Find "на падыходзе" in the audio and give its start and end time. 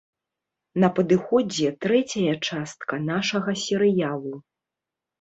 0.83-1.67